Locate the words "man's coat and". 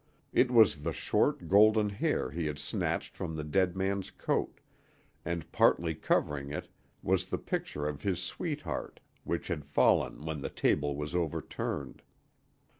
3.75-5.51